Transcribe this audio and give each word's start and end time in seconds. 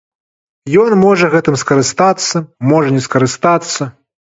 Ён 0.83 0.95
можа 1.03 1.29
гэтым 1.35 1.59
скарыстацца, 1.65 2.35
можа 2.75 2.89
не 3.01 3.09
скарыстацца. 3.11 3.95